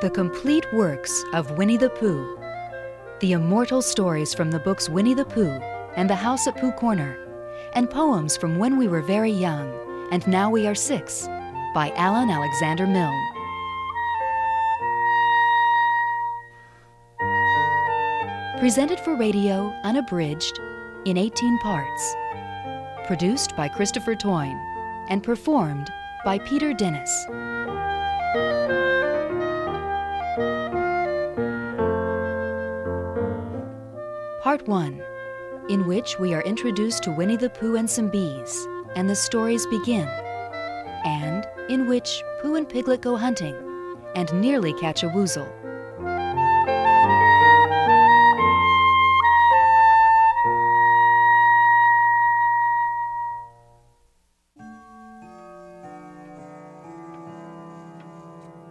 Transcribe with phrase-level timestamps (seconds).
[0.00, 2.38] The complete works of Winnie the Pooh.
[3.20, 5.60] The immortal stories from the books Winnie the Pooh
[5.96, 7.16] and The House at Pooh Corner,
[7.74, 9.72] and poems from when we were very young
[10.10, 11.26] and now we are six
[11.74, 13.30] by Alan Alexander Milne.
[18.58, 20.58] Presented for radio, unabridged,
[21.04, 22.14] in 18 parts.
[23.06, 24.56] Produced by Christopher Toyne
[25.08, 25.90] and performed
[26.24, 27.26] by Peter Dennis.
[34.54, 35.02] Part 1,
[35.68, 39.66] in which we are introduced to Winnie the Pooh and some bees, and the stories
[39.66, 40.06] begin,
[41.04, 43.56] and in which Pooh and Piglet go hunting
[44.14, 45.50] and nearly catch a woozle.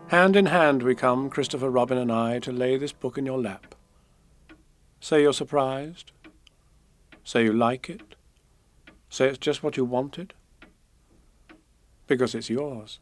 [0.08, 3.38] Hand in hand we come, Christopher Robin and I, to lay this book in your
[3.38, 3.73] lap.
[5.04, 6.14] Say you're surprised.
[7.26, 8.16] Say you like it.
[9.10, 10.34] Say it's just what you wanted.
[12.08, 13.00] Because it's yours.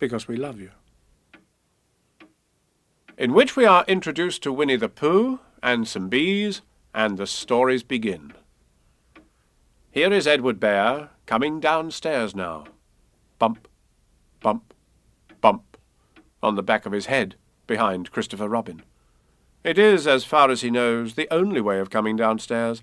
[0.00, 0.72] Because we love you.
[3.16, 6.62] In which we are introduced to Winnie the Pooh and some bees,
[6.92, 8.32] and the stories begin.
[9.92, 12.64] Here is Edward Bear coming downstairs now.
[13.38, 13.68] Bump,
[14.40, 14.74] bump,
[15.40, 15.76] bump
[16.42, 17.36] on the back of his head
[17.68, 18.82] behind Christopher Robin.
[19.62, 22.82] It is, as far as he knows, the only way of coming downstairs,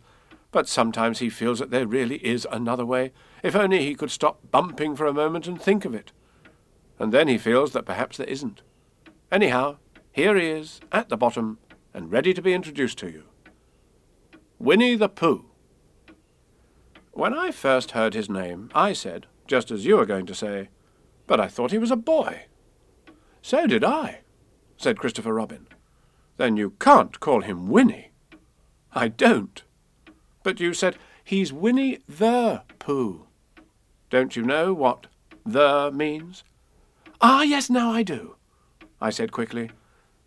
[0.52, 3.12] but sometimes he feels that there really is another way,
[3.42, 6.12] if only he could stop bumping for a moment and think of it.
[7.00, 8.62] And then he feels that perhaps there isn't.
[9.32, 9.78] Anyhow,
[10.12, 11.58] here he is, at the bottom,
[11.94, 13.24] and ready to be introduced to you.
[14.60, 15.46] Winnie the Pooh.
[17.12, 20.70] When I first heard his name, I said, just as you are going to say,
[21.26, 22.46] but I thought he was a boy.
[23.42, 24.22] So did I,
[24.78, 25.68] said Christopher Robin.
[26.38, 28.12] Then you can't call him Winnie.
[28.94, 29.62] I don't.
[30.44, 33.26] But you said he's Winnie the Pooh.
[34.10, 35.08] Don't you know what
[35.46, 36.44] the means?
[37.20, 38.36] Ah, yes, now I do,
[39.02, 39.72] I said quickly,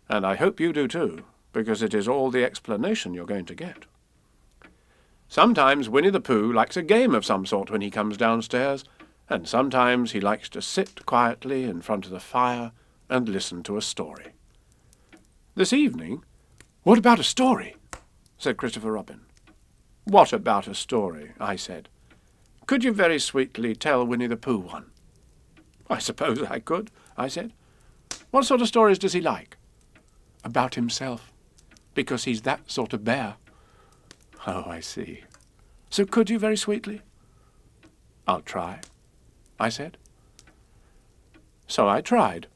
[0.09, 1.23] and I hope you do too,
[1.53, 3.85] because it is all the explanation you're going to get.
[5.29, 8.83] Sometimes Winnie the Pooh likes a game of some sort when he comes downstairs,
[9.29, 12.73] and sometimes he likes to sit quietly in front of the fire
[13.09, 14.33] and listen to a story.
[15.53, 16.23] This evening?
[16.83, 17.75] What about a story?
[18.37, 19.21] said Christopher Robin.
[20.05, 21.33] What about a story?
[21.41, 21.89] I said.
[22.67, 24.91] Could you very sweetly tell Winnie the Pooh one?
[25.89, 27.51] I suppose I could, I said.
[28.31, 29.57] What sort of stories does he like?
[30.45, 31.33] About himself,
[31.95, 33.35] because he's that sort of bear.
[34.47, 35.25] Oh, I see.
[35.89, 37.01] So could you very sweetly?
[38.25, 38.79] I'll try.
[39.59, 39.97] I said.
[41.67, 42.47] So I tried.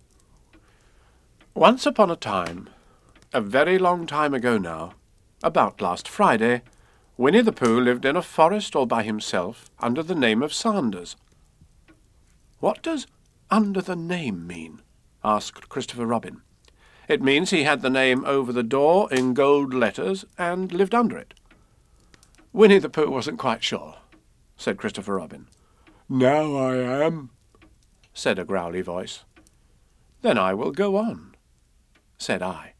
[1.53, 2.69] Once upon a time,
[3.35, 4.93] a very long time ago now,
[5.43, 6.61] about last Friday,
[7.17, 11.17] Winnie the Pooh lived in a forest all by himself under the name of Sanders.
[12.61, 13.07] What does
[13.51, 14.81] under the name mean?
[15.21, 16.43] asked Christopher Robin.
[17.09, 21.17] It means he had the name over the door in gold letters and lived under
[21.17, 21.33] it.
[22.53, 23.97] Winnie the Pooh wasn't quite sure,
[24.55, 25.49] said Christopher Robin.
[26.07, 27.31] Now I am,
[28.13, 29.25] said a growly voice.
[30.21, 31.35] Then I will go on,
[32.17, 32.74] said I.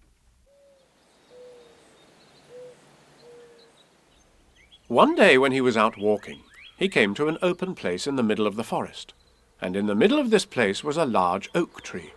[4.87, 6.41] One day when he was out walking,
[6.77, 9.15] he came to an open place in the middle of the forest,
[9.59, 12.13] and in the middle of this place was a large oak tree,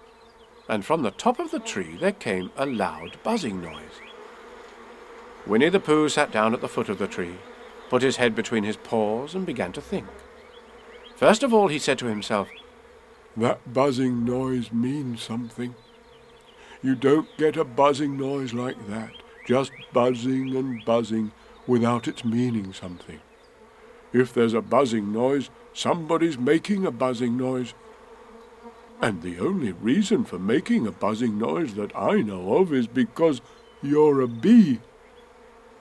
[0.69, 4.03] and from the top of the tree there came a loud buzzing noise.
[5.47, 7.37] Winnie the Pooh sat down at the foot of the tree,
[7.89, 10.07] put his head between his paws, and began to think.
[11.17, 12.51] First of all, he said to himself,
[13.35, 15.75] That buzzing noise means something.
[16.83, 19.13] You don't get a buzzing noise like that,
[19.47, 21.33] just buzzing and buzzing
[21.69, 23.21] without its meaning something.
[24.13, 27.75] If there's a buzzing noise, somebody's making a buzzing noise.
[29.01, 33.41] And the only reason for making a buzzing noise that I know of is because
[33.83, 34.81] you're a bee.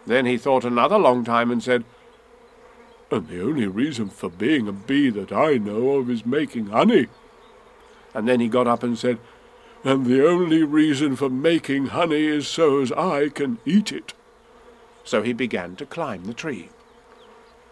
[0.05, 1.83] Then he thought another long time and said,
[3.09, 7.07] and the only reason for being a bee that I know of is making honey.
[8.13, 9.19] And then he got up and said,
[9.83, 14.13] And the only reason for making honey is so as I can eat it.
[15.07, 16.67] So he began to climb the tree.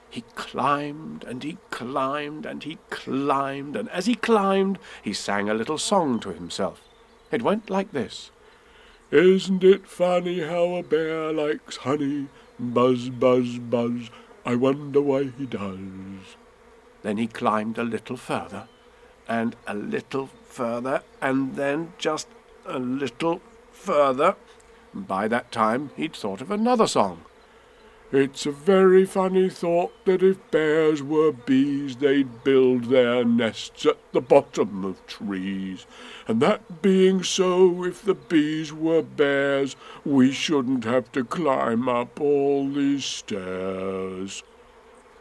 [0.09, 5.53] He climbed and he climbed and he climbed, and as he climbed, he sang a
[5.53, 6.81] little song to himself.
[7.33, 8.31] It went like this
[9.11, 12.29] Isn't it funny how a bear likes honey?
[12.57, 14.09] Buzz, buzz, buzz.
[14.45, 16.37] I wonder why he does.
[17.01, 18.69] Then he climbed a little further,
[19.27, 22.29] and a little further, and then just
[22.65, 23.41] a little
[23.73, 24.37] further.
[24.95, 27.25] By that time he'd thought of another song.
[28.13, 33.97] It's a very funny thought that if bears were bees, they'd build their nests at
[34.13, 35.86] the bottom of trees.
[36.25, 39.75] And that being so, if the bees were bears,
[40.06, 44.44] we shouldn't have to climb up all these stairs.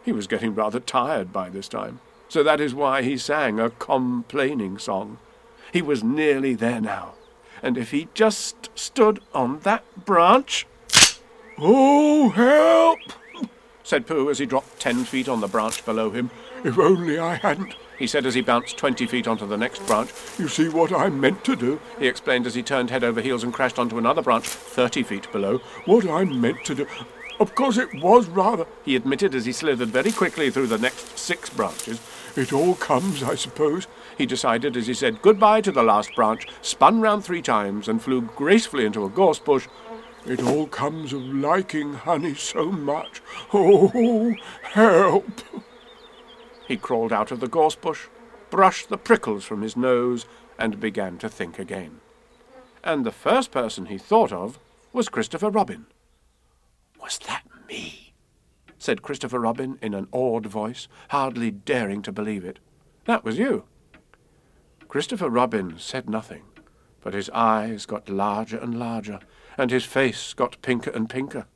[0.05, 1.99] He was getting rather tired by this time,
[2.29, 5.19] so that is why he sang a complaining song.
[5.73, 7.15] He was nearly there now,
[7.65, 10.67] and if he just stood on that branch.
[11.59, 12.99] Oh, help!
[13.83, 16.31] said Pooh as he dropped ten feet on the branch below him.
[16.63, 20.11] If only I hadn't, he said as he bounced twenty feet onto the next branch.
[20.39, 23.43] You see what I meant to do, he explained as he turned head over heels
[23.43, 25.59] and crashed onto another branch thirty feet below.
[25.87, 26.87] What I meant to do.
[27.41, 31.19] Of course it was rather, he admitted as he slithered very quickly through the next
[31.19, 32.01] six branches.
[32.37, 36.47] It all comes, I suppose, he decided as he said goodbye to the last branch,
[36.63, 39.69] spun round three times, and flew gracefully into a gorse bush.
[40.27, 43.21] It all comes of liking honey so much.
[43.53, 45.41] Oh, help!
[46.67, 48.07] He crawled out of the gorse bush,
[48.51, 50.27] brushed the prickles from his nose,
[50.59, 52.01] and began to think again.
[52.83, 54.59] And the first person he thought of
[54.93, 55.87] was Christopher Robin.
[57.03, 58.13] Was that me?
[58.79, 62.61] said Christopher Robin in an awed voice, hardly daring to believe it.
[63.07, 63.65] That was you.
[64.95, 66.45] Christopher Robin said nothing,
[67.01, 69.19] but his eyes got larger and larger,
[69.59, 71.47] and his face got pinker and pinker.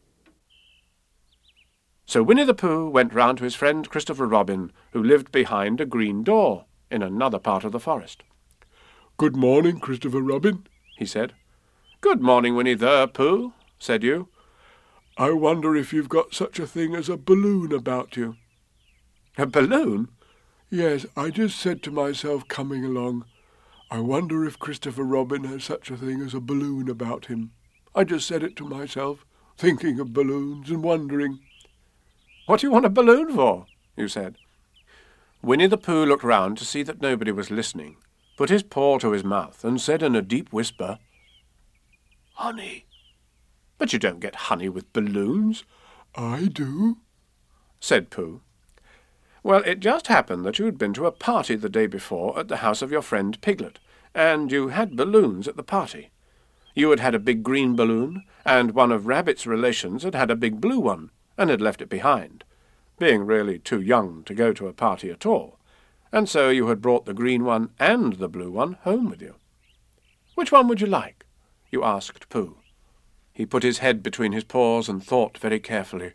[2.05, 5.87] So Winnie the Pooh went round to his friend Christopher Robin, who lived behind a
[5.87, 8.25] green door in another part of the forest.
[9.19, 11.33] Good morning, Christopher Robin, he said.
[12.01, 14.27] Good morning, Winnie the Pooh, said you.
[15.17, 18.35] I wonder if you've got such a thing as a balloon about you.
[19.37, 20.09] A balloon?
[20.71, 23.25] Yes, I just said to myself coming along,
[23.91, 27.53] I wonder if Christopher Robin has such a thing as a balloon about him.
[27.95, 29.25] I just said it to myself,
[29.57, 31.39] thinking of balloons and wondering.
[32.45, 33.67] What do you want a balloon for?
[33.97, 34.37] you said.
[35.41, 37.97] Winnie the Pooh looked round to see that nobody was listening,
[38.37, 40.99] put his paw to his mouth, and said in a deep whisper,
[42.35, 42.85] Honey.
[43.79, 45.65] But you don't get honey with balloons.
[46.15, 46.99] I do,
[47.81, 48.43] said Pooh.
[49.49, 52.49] Well, it just happened that you had been to a party the day before at
[52.49, 53.79] the house of your friend Piglet,
[54.15, 56.11] and you had balloons at the party.
[56.75, 60.37] You had had a big green balloon, and one of Rabbit's relations had had a
[60.37, 62.45] big blue one, and had left it behind,
[62.99, 65.59] being really too young to go to a party at all,
[66.13, 69.37] and so you had brought the green one and the blue one home with you.
[70.35, 71.25] Which one would you like?
[71.71, 72.59] you asked Pooh.
[73.33, 76.13] He put his head between his paws and thought very carefully.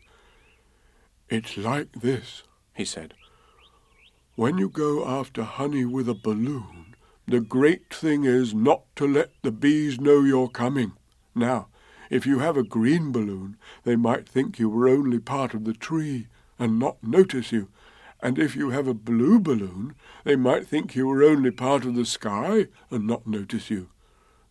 [1.29, 2.44] It's like this,
[2.75, 3.15] he said.
[4.35, 6.95] When you go after honey with a balloon,
[7.27, 10.94] the great thing is not to let the bees know you're coming.
[11.35, 11.68] Now,
[12.09, 15.74] if you have a green balloon, they might think you were only part of the
[15.74, 17.69] tree and not notice you.
[18.24, 19.94] And if you have a blue balloon,
[20.24, 23.89] they might think you were only part of the sky and not notice you.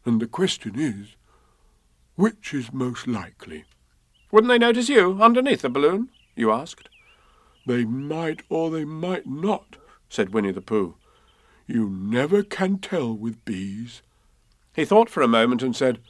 [0.04, 1.16] And the question is,
[2.14, 3.64] which is most likely?
[4.30, 6.10] Wouldn't they notice you underneath the balloon?
[6.36, 6.88] you asked.
[7.66, 9.76] They might or they might not,
[10.08, 10.96] said Winnie the Pooh.
[11.66, 14.02] You never can tell with bees.
[14.74, 16.00] He thought for a moment and said,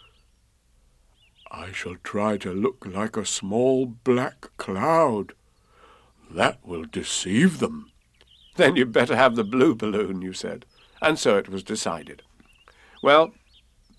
[1.51, 5.35] I shall try to look like a small black cloud.
[6.31, 7.91] That will deceive them.
[8.57, 10.65] Then you'd better have the blue balloon, you said.
[11.03, 12.23] And so it was decided.
[13.03, 13.35] Well,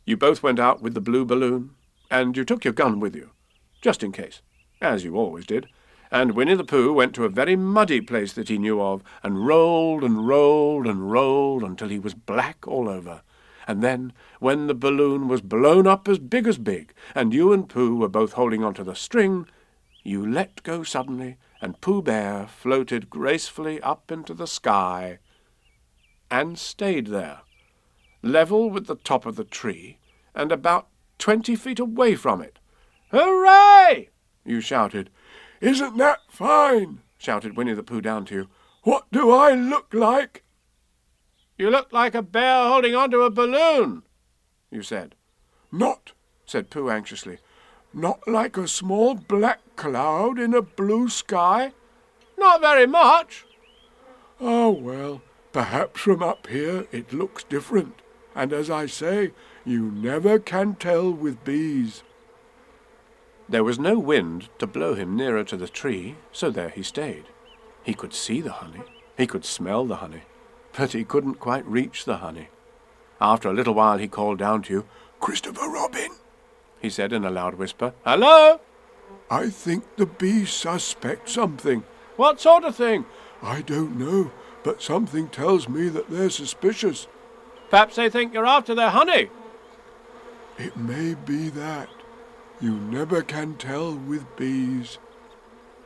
[0.05, 1.71] you both went out with the blue balloon,
[2.09, 3.29] and you took your gun with you,
[3.81, 4.41] just in case,
[4.81, 5.67] as you always did.
[6.13, 9.47] And Winnie the Pooh went to a very muddy place that he knew of, and
[9.47, 13.23] rolled and rolled and rolled until he was black all over.
[13.67, 17.67] And then, when the balloon was blown up as big as big, and you and
[17.67, 19.47] Pooh were both holding on to the string,
[20.03, 25.17] you let go suddenly, and Pooh Bear floated gracefully up into the sky
[26.29, 27.39] and stayed there,
[28.21, 29.97] level with the top of the tree,
[30.35, 32.59] and about twenty feet away from it.
[33.09, 34.09] Hooray!
[34.45, 35.09] you shouted.
[35.63, 36.99] Isn't that fine?
[37.17, 38.47] shouted Winnie the Pooh down to you.
[38.83, 40.43] What do I look like?
[41.57, 44.03] You look like a bear holding on to a balloon,
[44.69, 45.15] you said.
[45.71, 46.11] Not,
[46.45, 47.37] said Pooh anxiously.
[47.93, 51.71] Not like a small black cloud in a blue sky?
[52.37, 53.45] Not very much.
[54.41, 55.21] Oh, well,
[55.53, 58.01] perhaps from up here it looks different.
[58.35, 59.31] And as I say,
[59.63, 62.03] you never can tell with bees.
[63.53, 67.25] There was no wind to blow him nearer to the tree, so there he stayed.
[67.83, 68.81] He could see the honey,
[69.15, 70.23] he could smell the honey,
[70.75, 72.47] but he couldn't quite reach the honey.
[73.21, 74.85] After a little while he called down to you.
[75.19, 76.09] Christopher Robin,
[76.81, 77.93] he said in a loud whisper.
[78.03, 78.59] Hello?
[79.29, 81.83] I think the bees suspect something.
[82.15, 83.05] What sort of thing?
[83.43, 84.31] I don't know,
[84.63, 87.05] but something tells me that they're suspicious.
[87.69, 89.29] Perhaps they think you're after their honey.
[90.57, 91.89] It may be that.
[92.61, 94.97] You never can tell with bees.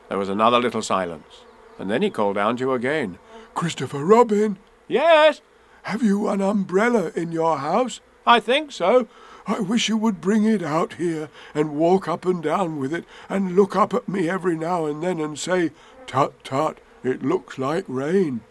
[0.08, 1.42] There was another little silence,
[1.78, 3.18] and then he called down to you again.
[3.54, 5.42] Christopher Robin, Yes,
[5.82, 8.00] have you an umbrella in your house?
[8.26, 9.06] I think so.
[9.46, 13.04] I wish you would bring it out here and walk up and down with it
[13.28, 15.72] and look up at me every now and then and say,
[16.06, 18.42] Tut tut, it looks like rain.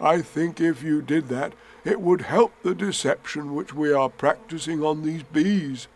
[0.00, 1.52] I think if you did that,
[1.84, 5.86] it would help the deception which we are practicing on these bees.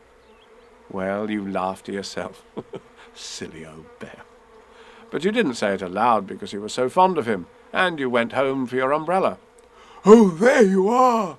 [0.90, 2.44] Well, you laughed to yourself.
[3.14, 4.22] Silly old bear.
[5.10, 8.10] But you didn't say it aloud because you were so fond of him, and you
[8.10, 9.38] went home for your umbrella.
[10.04, 11.38] Oh, there you are!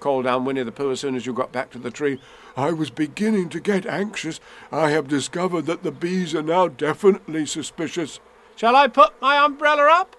[0.00, 2.20] Called down Winnie the Pooh as soon as you got back to the tree.
[2.56, 4.40] I was beginning to get anxious.
[4.70, 8.20] I have discovered that the bees are now definitely suspicious.
[8.56, 10.16] Shall I put my umbrella up?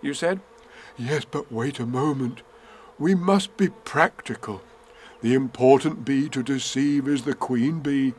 [0.00, 0.40] You said.
[0.96, 2.42] Yes, but wait a moment.
[2.98, 4.62] We must be practical.
[5.22, 8.14] The important bee to deceive is the queen bee.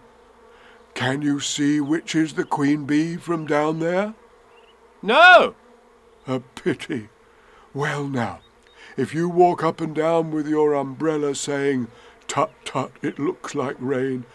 [0.94, 4.16] Can you see which is the queen bee from down there?
[5.01, 5.56] No.
[6.25, 7.10] A pity.
[7.74, 8.39] Well, now,
[8.98, 11.88] if you walk up and down with your umbrella saying,
[12.27, 14.25] Tut tut, it looks like rain,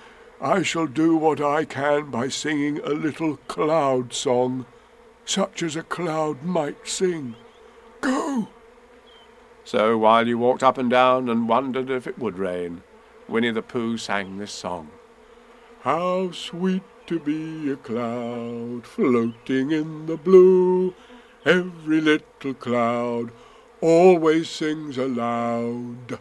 [0.40, 4.66] I shall do what I can by singing a little cloud song,
[5.25, 7.35] such as a cloud might sing.
[8.00, 8.49] Go!
[9.64, 12.83] So while you walked up and down and wondered if it would rain,
[13.28, 14.90] Winnie the Pooh sang this song.
[15.83, 20.95] How sweet to be a cloud floating in the blue.
[21.45, 23.31] Every little cloud
[23.81, 26.19] always sings aloud.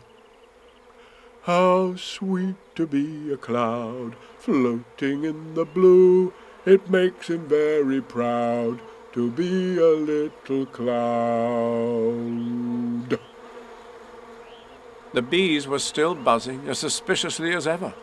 [1.43, 6.33] How sweet to be a cloud floating in the blue.
[6.65, 8.79] It makes him very proud
[9.13, 12.11] to be a little cloud.
[15.13, 17.93] The bees were still buzzing as suspiciously as ever.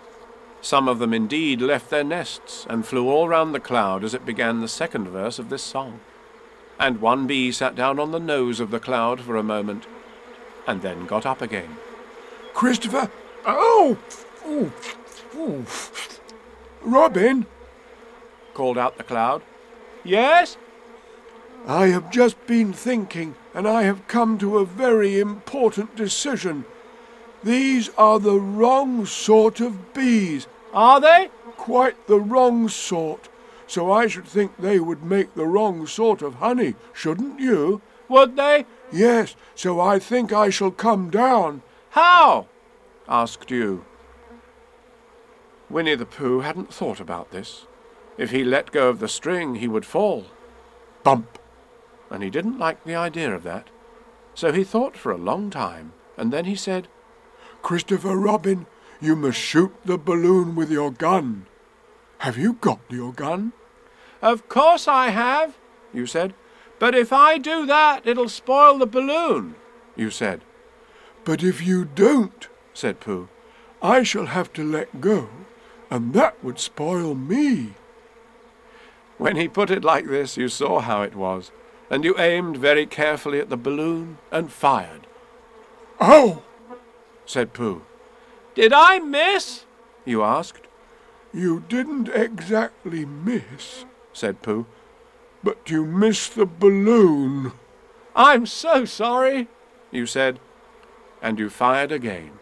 [0.60, 4.26] Some of them indeed left their nests and flew all round the cloud as it
[4.26, 6.00] began the second verse of this song.
[6.78, 9.86] And one bee sat down on the nose of the cloud for a moment,
[10.66, 11.76] and then got up again.
[12.54, 13.10] Christopher!
[13.46, 13.96] Oh!
[14.46, 14.72] Ooh.
[15.36, 15.64] Ooh.
[16.82, 17.46] Robin!
[18.54, 19.40] called out the cloud.
[20.02, 20.56] Yes?
[21.66, 26.64] I have just been thinking, and I have come to a very important decision.
[27.42, 30.46] These are the wrong sort of bees.
[30.72, 31.30] Are they?
[31.56, 33.28] Quite the wrong sort.
[33.66, 37.82] So I should think they would make the wrong sort of honey, shouldn't you?
[38.08, 38.64] Would they?
[38.90, 41.62] Yes, so I think I shall come down.
[41.90, 42.46] How?
[43.08, 43.84] asked you.
[45.70, 47.66] Winnie the Pooh hadn't thought about this.
[48.16, 50.26] If he let go of the string, he would fall.
[51.02, 51.38] Bump!
[52.10, 53.68] And he didn't like the idea of that.
[54.34, 56.88] So he thought for a long time, and then he said,
[57.62, 58.66] Christopher Robin,
[59.00, 61.46] you must shoot the balloon with your gun.
[62.18, 63.52] Have you got your gun?
[64.20, 65.56] Of course I have,
[65.92, 66.34] you said.
[66.78, 69.56] But if I do that, it'll spoil the balloon,
[69.96, 70.42] you said.
[71.24, 73.28] But if you don't, said Pooh,
[73.82, 75.28] I shall have to let go,
[75.90, 77.74] and that would spoil me.
[79.18, 81.50] When he put it like this, you saw how it was,
[81.90, 85.06] and you aimed very carefully at the balloon and fired.
[86.00, 86.42] Oh!
[87.28, 87.82] Said Pooh.
[88.54, 89.66] Did I miss?
[90.04, 90.66] you asked.
[91.32, 94.66] You didn't exactly miss, said Pooh.
[95.44, 97.52] But you missed the balloon.
[98.16, 99.48] I'm so sorry,
[99.90, 100.40] you said.
[101.20, 102.32] And you fired again.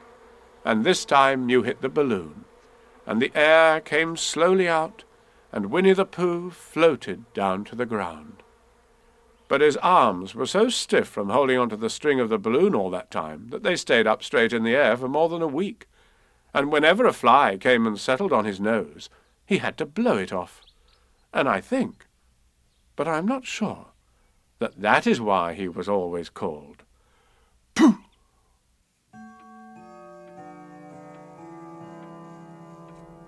[0.64, 2.44] And this time you hit the balloon.
[3.06, 5.02] And the air came slowly out,
[5.52, 8.42] and Winnie the Pooh floated down to the ground.
[9.48, 12.90] But his arms were so stiff from holding onto the string of the balloon all
[12.90, 15.86] that time that they stayed up straight in the air for more than a week.
[16.52, 19.08] And whenever a fly came and settled on his nose,
[19.44, 20.62] he had to blow it off.
[21.32, 22.06] And I think,
[22.96, 23.88] but I am not sure,
[24.58, 26.82] that that is why he was always called
[27.74, 27.98] Pooh.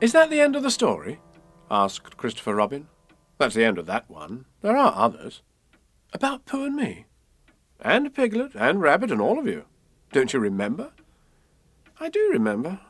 [0.00, 1.20] Is that the end of the story?
[1.70, 2.88] asked Christopher Robin.
[3.36, 4.46] That's the end of that one.
[4.62, 5.42] There are others.
[6.12, 7.04] About Pooh and me.
[7.80, 9.64] And Piglet and Rabbit and all of you.
[10.12, 10.92] Don't you remember?
[12.00, 12.80] I do remember.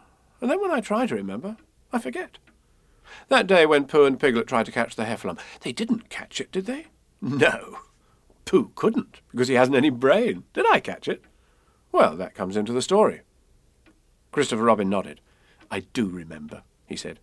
[0.40, 1.56] And then when I try to remember,
[1.92, 2.38] I forget.
[3.28, 6.52] That day when Pooh and Piglet tried to catch the heffalump, they didn't catch it,
[6.52, 6.86] did they?
[7.20, 7.78] No.
[8.44, 10.44] Pooh couldn't, because he hasn't any brain.
[10.52, 11.24] Did I catch it?
[11.90, 13.22] Well, that comes into the story.
[14.30, 15.20] Christopher Robin nodded.
[15.70, 17.18] I do remember, he said.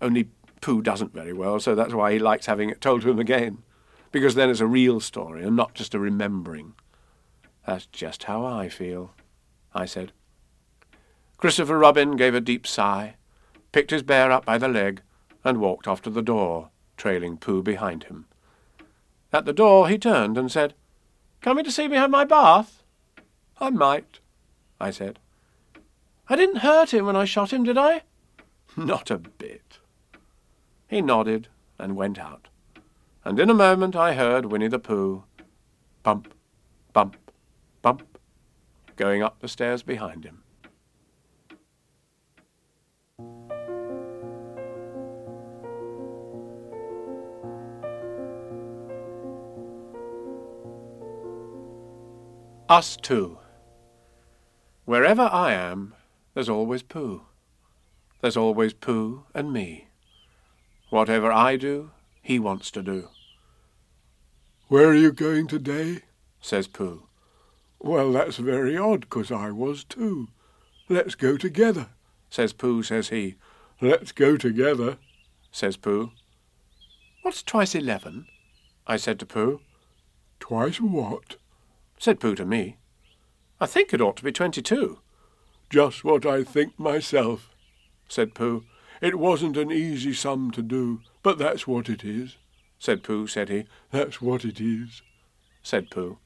[0.00, 0.28] Only
[0.60, 3.58] Pooh doesn't very well, so that's why he likes having it told to him again.
[4.12, 6.74] Because then it's a real story and not just a remembering.
[7.66, 9.14] That's just how I feel,
[9.74, 10.12] I said.
[11.38, 13.16] Christopher Robin gave a deep sigh,
[13.72, 15.02] picked his bear up by the leg,
[15.42, 18.26] and walked off to the door, trailing Pooh behind him.
[19.32, 20.74] At the door he turned and said,
[21.40, 22.82] Coming to see me have my bath?
[23.58, 24.20] I might,
[24.78, 25.18] I said.
[26.28, 28.02] I didn't hurt him when I shot him, did I?
[28.76, 29.78] Not a bit.
[30.86, 32.48] He nodded and went out,
[33.24, 35.24] and in a moment I heard Winnie the Pooh
[36.02, 36.34] bump,
[36.92, 37.16] bump,
[37.80, 38.18] bump,
[38.96, 40.42] going up the stairs behind him.
[52.68, 53.38] Us two.
[54.86, 55.94] Wherever I am,
[56.32, 57.22] there's always Pooh.
[58.22, 59.88] There's always Pooh and me.
[60.88, 61.90] Whatever I do,
[62.22, 63.08] he wants to do.
[64.68, 66.02] Where are you going today?
[66.40, 67.02] says Pooh.
[67.78, 70.28] Well, that's very odd, 'cause I was too.
[70.88, 71.88] Let's go together.
[72.30, 73.34] Says Pooh, says he.
[73.80, 74.98] Let's go together.
[75.50, 76.12] Says Pooh.
[77.22, 78.26] What's twice eleven?
[78.86, 79.60] I said to Pooh.
[80.40, 81.36] Twice what?
[81.98, 82.76] Said Pooh to me.
[83.60, 85.00] I think it ought to be twenty-two.
[85.70, 87.50] Just what I think myself,
[88.08, 88.64] said Pooh.
[89.00, 92.36] It wasn't an easy sum to do, but that's what it is.
[92.78, 93.64] Said Pooh, said he.
[93.90, 95.02] That's what it is.
[95.62, 96.18] Said Pooh.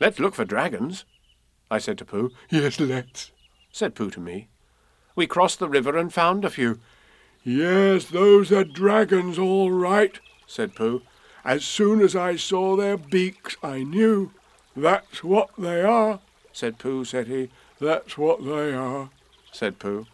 [0.00, 1.04] Let's look for dragons,
[1.70, 2.30] I said to Pooh.
[2.50, 3.30] Yes, let's,
[3.70, 4.48] Said Pooh to me.
[5.16, 6.80] We crossed the river and found a few,
[7.44, 11.02] Yes, those are dragons, all right, said Pooh.
[11.44, 14.32] As soon as I saw their beaks, I knew.
[14.74, 16.20] That's what they are.
[16.52, 17.50] Said Pooh, said he.
[17.78, 19.10] That's what they are.
[19.52, 20.06] Said Pooh.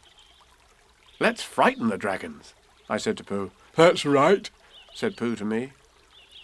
[1.21, 2.55] Let's frighten the dragons,
[2.89, 3.53] I said to Pooh.
[3.81, 4.51] That's right.
[4.93, 5.73] Said Pooh to me.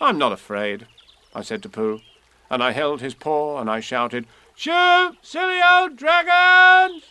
[0.01, 0.87] I'm not afraid,
[1.35, 2.01] I said to Pooh,
[2.49, 7.03] and I held his paw and I shouted, Shoo, silly old dragons!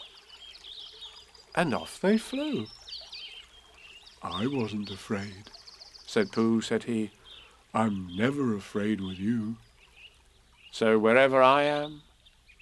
[1.53, 2.65] And off they flew.
[4.23, 5.51] I wasn't afraid.
[6.07, 7.11] Said Pooh, said he.
[7.71, 9.57] I'm never afraid with you.
[10.71, 12.01] So wherever I am,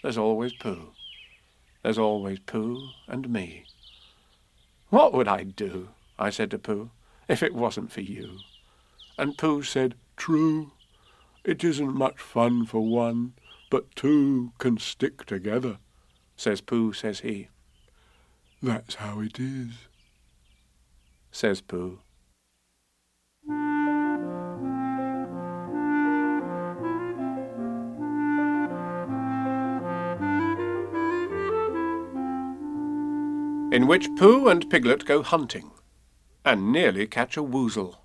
[0.02, 0.90] there's always Pooh.
[1.82, 3.64] There's always Pooh and me.
[4.90, 5.88] What would I do,
[6.20, 6.90] I said to Pooh,
[7.34, 8.38] if it wasn't for you?
[9.18, 10.72] And Pooh said, True.
[11.44, 13.34] It isn't much fun for one,
[13.72, 15.80] but two can stick together.
[16.38, 17.50] Says Pooh, says he.
[18.62, 19.88] That's how it is.
[21.32, 22.00] Says Pooh.
[33.72, 35.72] in which Pooh and Piglet go hunting,
[36.46, 37.98] and nearly catch a woozle.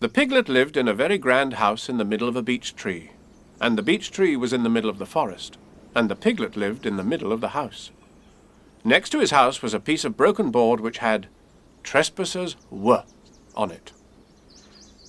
[0.00, 3.10] The piglet lived in a very grand house in the middle of a beech tree,
[3.60, 5.58] and the beech tree was in the middle of the forest,
[5.94, 7.90] and the piglet lived in the middle of the house.
[8.82, 11.26] Next to his house was a piece of broken board which had
[11.82, 13.04] Trespassers were
[13.54, 13.92] on it.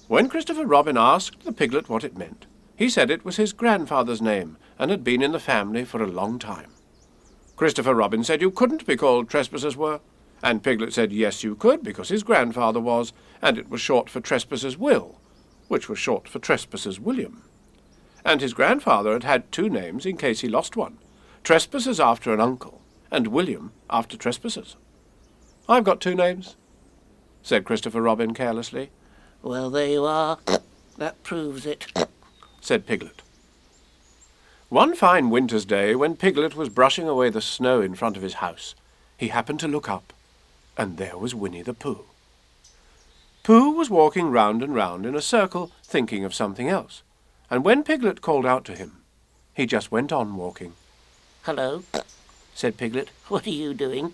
[0.08, 4.22] When Christopher Robin asked the piglet what it meant, he said it was his grandfather's
[4.22, 6.72] name and had been in the family for a long time.
[7.56, 10.02] Christopher Robin said you couldn't be called Trespassers were,
[10.44, 14.20] and Piglet said yes you could because his grandfather was, and it was short for
[14.20, 15.20] Trespassers Will,
[15.68, 17.44] which was short for Trespassers William.
[18.26, 20.98] And his grandfather had had two names in case he lost one,
[21.44, 24.76] Trespassers after an uncle, and William after Trespassers.
[25.68, 26.56] I've got two names,
[27.42, 28.90] said Christopher Robin carelessly.
[29.42, 30.38] Well, there you are.
[30.98, 31.88] That proves it,
[32.60, 33.22] said Piglet.
[34.70, 38.36] One fine winter's day, when Piglet was brushing away the snow in front of his
[38.36, 38.76] house,
[39.18, 40.14] he happened to look up,
[40.78, 42.06] and there was Winnie the Pooh.
[43.44, 47.02] Pooh was walking round and round in a circle, thinking of something else,
[47.50, 48.98] and when Piglet called out to him,
[49.54, 50.74] he just went on walking.
[51.44, 51.84] Hello,
[52.54, 53.10] said Piglet.
[53.28, 54.14] What are you doing?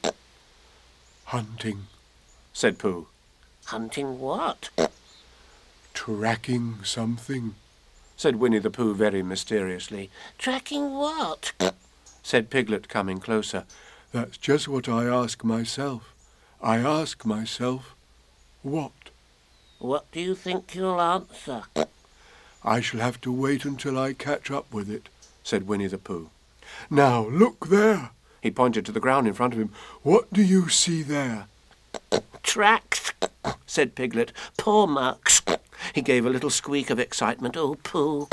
[1.26, 1.88] Hunting.
[2.54, 3.08] said Pooh.
[3.66, 4.70] Hunting what?
[5.94, 7.56] Tracking something.
[8.16, 10.10] said Winnie the Pooh very mysteriously.
[10.38, 11.52] Tracking what?
[12.24, 13.66] said Piglet, coming closer.
[14.14, 16.14] That's just what I ask myself.
[16.62, 17.96] I ask myself,
[18.64, 18.92] what?
[19.80, 21.64] What do you think you'll answer?
[22.64, 25.10] I shall have to wait until I catch up with it.
[25.44, 26.30] said Winnie the Pooh.
[26.90, 28.10] Now, look there.
[28.42, 29.72] He pointed to the ground in front of him.
[30.04, 31.48] What do you see there?
[32.44, 33.14] Tracks,
[33.66, 34.34] said Piglet.
[34.58, 35.42] Paw marks.
[35.94, 37.56] He gave a little squeak of excitement.
[37.56, 38.28] Oh, Pooh,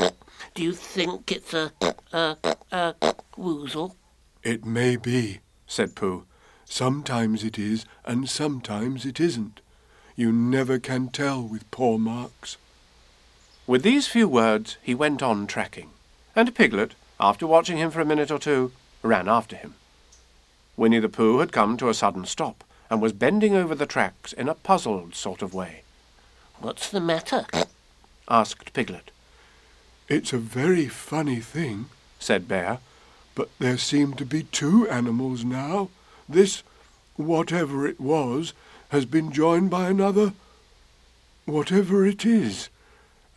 [0.53, 1.71] do you think it's a,
[2.11, 2.37] a,
[2.71, 2.95] a
[3.37, 3.95] woozle?
[4.43, 6.25] It may be, said Pooh.
[6.65, 9.61] Sometimes it is, and sometimes it isn't.
[10.15, 12.57] You never can tell with paw Marks.
[13.67, 15.89] With these few words he went on tracking,
[16.35, 19.75] and Piglet, after watching him for a minute or two, ran after him.
[20.77, 24.33] Winnie the Pooh had come to a sudden stop, and was bending over the tracks
[24.33, 25.81] in a puzzled sort of way.
[26.59, 27.45] What's the matter?
[28.29, 29.11] asked Piglet.
[30.07, 31.87] It's a very funny thing,
[32.19, 32.79] said Bear.
[33.33, 35.89] But there seem to be two animals now.
[36.27, 36.63] This,
[37.15, 38.53] whatever it was,
[38.89, 40.33] has been joined by another,
[41.45, 42.69] whatever it is,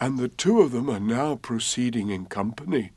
[0.01, 2.93] and the two of them are now proceeding in company.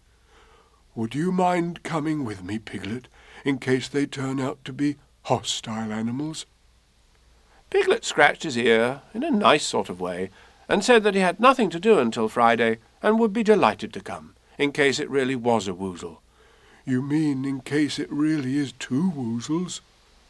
[0.95, 3.07] Would you mind coming with me, Piglet,
[3.43, 6.45] in case they turn out to be hostile animals?
[7.69, 10.29] Piglet scratched his ear in a nice sort of way,
[10.69, 13.99] and said that he had nothing to do until Friday, and would be delighted to
[13.99, 16.20] come, in case it really was a woozle.
[16.85, 19.81] You mean in case it really is two woozles?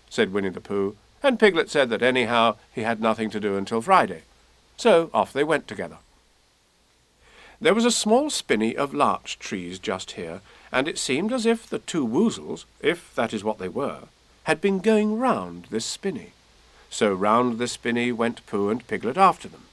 [0.09, 3.81] said Winnie the Pooh, and Piglet said that anyhow he had nothing to do until
[3.81, 4.23] Friday.
[4.75, 5.97] So off they went together.
[7.61, 11.69] There was a small spinney of larch trees just here, and it seemed as if
[11.69, 14.05] the two woozles, if that is what they were,
[14.43, 16.31] had been going round this spinney.
[16.89, 19.65] So round the spinney went Pooh and Piglet after them.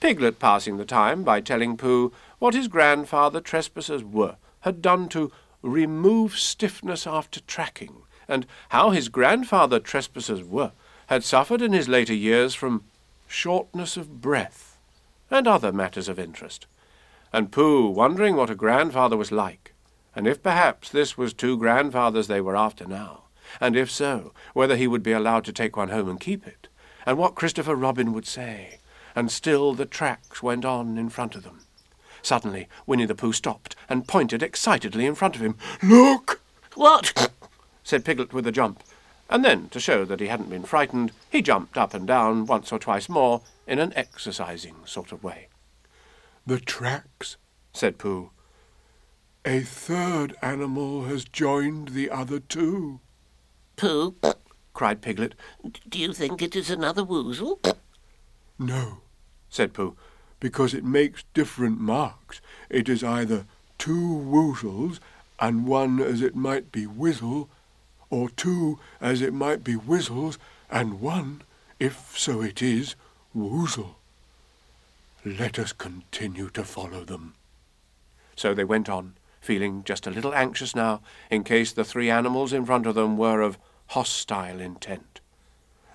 [0.00, 5.30] Piglet passing the time by telling Pooh what his grandfather Trespassers were had done to
[5.62, 10.72] remove stiffness after tracking, and how his grandfather Trespassers were
[11.06, 12.84] had suffered in his later years from
[13.26, 14.78] shortness of breath,
[15.30, 16.66] and other matters of interest.
[17.32, 19.74] And Pooh wondering what a grandfather was like,
[20.14, 23.24] and if perhaps this was two grandfathers they were after now,
[23.60, 26.68] and if so, whether he would be allowed to take one home and keep it,
[27.06, 28.80] and what Christopher Robin would say,
[29.14, 31.60] and still the tracks went on in front of them.
[32.22, 35.56] Suddenly, Winnie the Pooh stopped and pointed excitedly in front of him.
[35.82, 36.40] Look!
[36.74, 37.30] What?
[37.82, 38.82] said Piglet with a jump.
[39.30, 42.72] And then, to show that he hadn't been frightened, he jumped up and down once
[42.72, 45.48] or twice more in an exercising sort of way.
[46.46, 47.36] The tracks,
[47.72, 48.30] said Pooh.
[49.44, 53.00] A third animal has joined the other two.
[53.76, 54.16] Pooh,
[54.72, 55.34] cried Piglet.
[55.88, 57.58] do you think it is another woozle?
[58.58, 58.98] No,
[59.48, 59.96] said Pooh
[60.40, 62.40] because it makes different marks.
[62.70, 63.44] It is either
[63.78, 64.98] two woozles
[65.40, 67.48] and one as it might be whizzle,
[68.10, 70.38] or two as it might be whizzles
[70.70, 71.42] and one,
[71.78, 72.94] if so it is,
[73.36, 73.94] woozle.
[75.24, 77.34] Let us continue to follow them.
[78.36, 82.52] So they went on, feeling just a little anxious now, in case the three animals
[82.52, 85.20] in front of them were of hostile intent.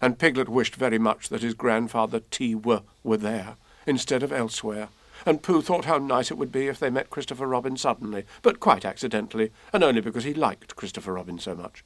[0.01, 4.89] And Piglet wished very much that his grandfather T were, were there, instead of elsewhere,
[5.25, 8.59] and Pooh thought how nice it would be if they met Christopher Robin suddenly, but
[8.59, 11.83] quite accidentally, and only because he liked Christopher Robin so much.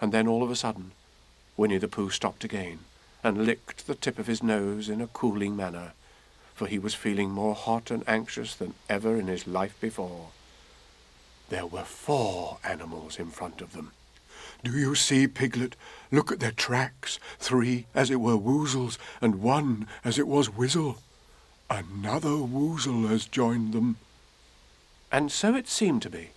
[0.00, 0.92] And then all of a sudden,
[1.56, 2.80] Winnie the Pooh stopped again,
[3.22, 5.92] and licked the tip of his nose in a cooling manner,
[6.54, 10.28] for he was feeling more hot and anxious than ever in his life before.
[11.48, 13.92] There were four animals in front of them.
[14.62, 15.74] Do you see, Piglet?
[16.12, 17.18] Look at their tracks.
[17.38, 20.98] Three as it were woozles, and one as it was whizzle.
[21.70, 23.96] Another woozle has joined them.
[25.12, 26.30] And so it seemed to be.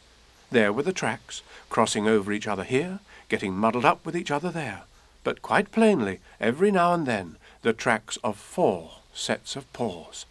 [0.51, 4.51] There were the tracks, crossing over each other here, getting muddled up with each other
[4.51, 4.83] there,
[5.23, 10.27] but quite plainly, every now and then, the tracks of four sets of paws.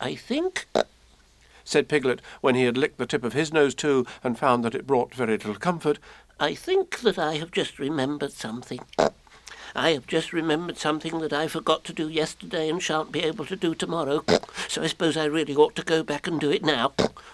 [0.00, 0.68] I think,
[1.64, 4.76] said Piglet, when he had licked the tip of his nose too, and found that
[4.76, 5.98] it brought very little comfort,
[6.38, 8.80] I think that I have just remembered something.
[9.74, 13.46] I have just remembered something that I forgot to do yesterday and shan't be able
[13.46, 14.24] to do tomorrow.
[14.68, 16.92] So I suppose I really ought to go back and do it now.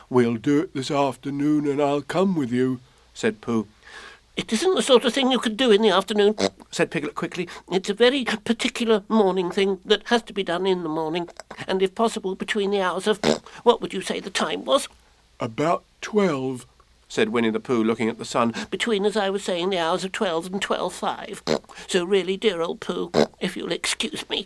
[0.09, 2.81] We'll do it this afternoon and I'll come with you,
[3.13, 3.67] said Pooh.
[4.37, 6.37] It isn't the sort of thing you could do in the afternoon,
[6.71, 7.49] said Piglet quickly.
[7.73, 11.29] It's a very particular morning thing that has to be done in the morning,
[11.67, 13.19] and if possible between the hours of
[13.65, 14.89] what would you say the time was?
[15.41, 16.67] About twelve,
[17.09, 18.55] said Winnie the Pooh, looking at the sun.
[18.71, 21.43] Between, as I was saying, the hours of twelve and twelve-five.
[21.87, 24.45] So really, dear old Pooh, if you'll excuse me.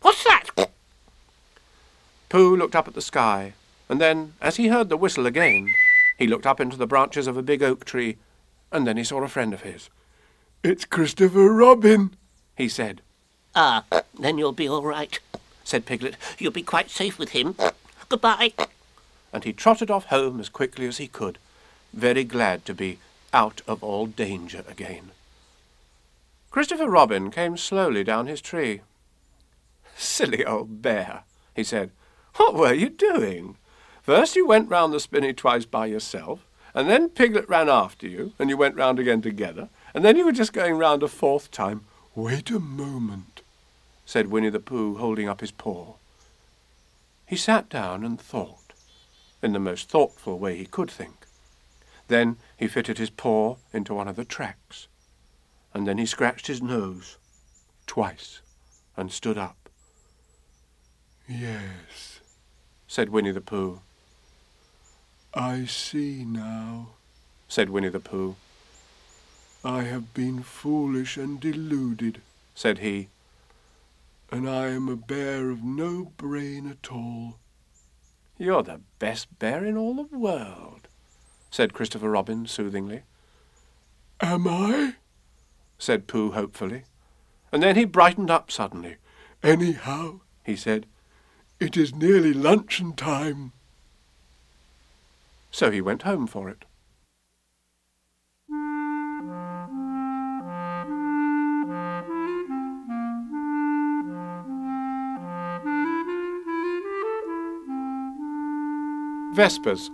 [0.00, 0.70] What's that?
[2.28, 3.52] Pooh looked up at the sky,
[3.88, 5.68] and then, as he heard the whistle again,
[6.16, 8.16] he looked up into the branches of a big oak tree,
[8.70, 9.90] and then he saw a friend of his.
[10.62, 12.16] It's Christopher Robin,
[12.56, 13.02] he said.
[13.54, 13.84] Ah,
[14.18, 15.18] then you'll be all right,
[15.64, 16.16] said Piglet.
[16.38, 17.56] You'll be quite safe with him.
[18.08, 18.52] Goodbye
[19.32, 21.38] and he trotted off home as quickly as he could,
[21.92, 22.98] very glad to be
[23.32, 25.10] out of all danger again.
[26.50, 28.80] Christopher Robin came slowly down his tree.
[29.96, 31.22] Silly old bear,
[31.54, 31.90] he said.
[32.36, 33.56] What were you doing?
[34.02, 38.32] First you went round the spinney twice by yourself, And then Piglet ran after you,
[38.38, 41.50] and you went round again together, and then you were just going round a fourth
[41.50, 41.82] time.
[42.14, 43.42] Wait a moment,
[44.06, 45.94] said Winnie the Pooh, holding up his paw.
[47.26, 48.61] He sat down and thought,
[49.42, 51.26] in the most thoughtful way he could think.
[52.08, 54.86] Then he fitted his paw into one of the tracks,
[55.74, 57.16] and then he scratched his nose
[57.86, 58.40] twice
[58.96, 59.68] and stood up.
[61.28, 62.20] Yes,
[62.86, 63.80] said Winnie the Pooh.
[65.34, 66.90] I see now,
[67.48, 68.36] said Winnie the Pooh.
[69.64, 72.20] I have been foolish and deluded,
[72.54, 73.08] said he,
[74.30, 77.36] and I am a bear of no brain at all.
[78.42, 80.88] You're the best bear in all the world,
[81.48, 83.02] said Christopher Robin soothingly.
[84.20, 84.96] Am I?
[85.78, 86.82] said Pooh hopefully,
[87.52, 88.96] and then he brightened up suddenly.
[89.44, 90.86] Anyhow, he said,
[91.60, 93.52] it is nearly luncheon time.
[95.52, 96.64] So he went home for it.
[109.34, 109.88] Vespers.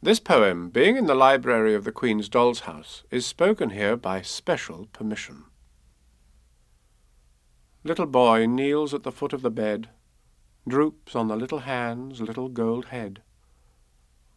[0.00, 4.22] This poem, being in the library of the Queen's Doll's House, is spoken here by
[4.22, 5.42] special permission.
[7.82, 9.88] Little boy kneels at the foot of the bed,
[10.68, 13.22] droops on the little hand's little gold head.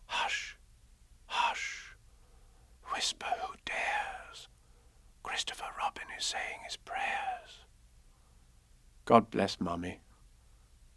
[0.07, 0.57] Hush,
[1.27, 1.95] hush,
[2.91, 4.47] whisper who dares.
[5.21, 7.65] Christopher Robin is saying his prayers.
[9.05, 9.99] God bless Mummy.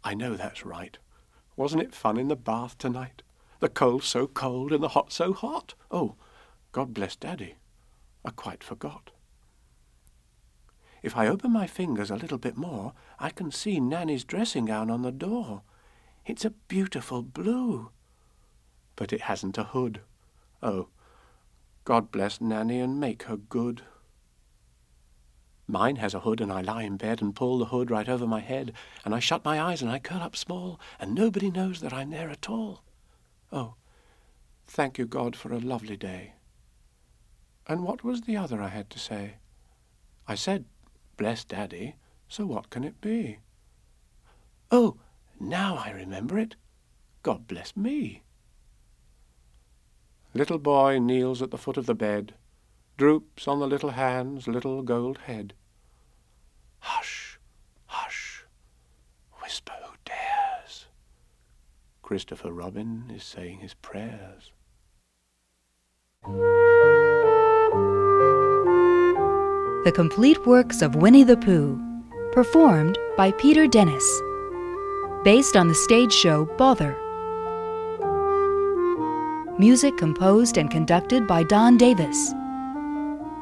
[0.03, 0.97] I know that's right.
[1.59, 3.21] Wasn't it fun in the bath tonight?
[3.59, 5.73] The cold so cold and the hot so hot.
[5.91, 6.15] Oh,
[6.71, 7.55] God bless Daddy.
[8.23, 9.11] I quite forgot.
[11.03, 14.89] If I open my fingers a little bit more, I can see Nanny's dressing gown
[14.89, 15.63] on the door.
[16.25, 17.89] It's a beautiful blue.
[18.95, 19.99] But it hasn't a hood.
[20.63, 20.87] Oh,
[21.83, 23.81] God bless Nanny and make her good.
[25.69, 28.25] Mine has a hood, and I lie in bed and pull the hood right over
[28.25, 28.73] my head,
[29.05, 32.09] and I shut my eyes and I curl up small, and nobody knows that I'm
[32.09, 32.81] there at all.
[33.51, 33.75] Oh,
[34.65, 36.33] thank you, God, for a lovely day.
[37.67, 39.35] And what was the other I had to say?
[40.27, 40.65] I said,
[41.17, 43.37] bless Daddy, so what can it be?
[44.71, 44.97] Oh,
[45.39, 46.55] now I remember it.
[47.21, 48.23] God bless me.
[50.33, 52.33] Little boy kneels at the foot of the bed,
[52.97, 55.53] droops on the little hand's little gold head.
[56.79, 57.39] Hush,
[57.85, 58.45] hush,
[59.41, 60.85] whisper who dares.
[62.01, 64.51] Christopher Robin is saying his prayers.
[69.85, 71.79] The complete works of Winnie the Pooh,
[72.31, 74.03] performed by Peter Dennis,
[75.23, 76.95] based on the stage show Bother.
[79.57, 82.33] Music composed and conducted by Don Davis.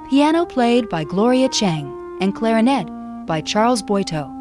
[0.09, 2.87] Piano played by Gloria Chang and clarinet
[3.27, 4.33] by Charles Boito.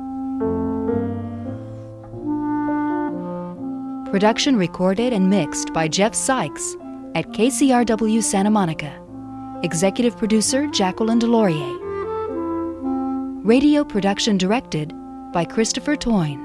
[4.11, 6.77] Production recorded and mixed by Jeff Sykes
[7.15, 9.03] at KCRW Santa Monica.
[9.63, 11.85] Executive producer Jacqueline Delorier.
[13.45, 14.93] Radio production directed
[15.33, 16.41] by Christopher Toyne.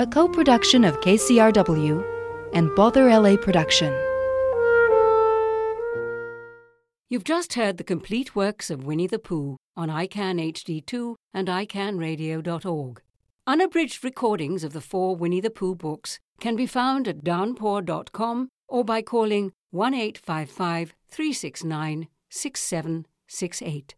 [0.00, 2.02] A co production of KCRW
[2.54, 3.92] and Bother LA Production.
[7.12, 13.02] You've just heard the complete works of Winnie the Pooh on ICANN HD2 and ICANNradio.org.
[13.46, 18.82] Unabridged recordings of the four Winnie the Pooh books can be found at downpour.com or
[18.82, 23.94] by calling 1 855 369 6768.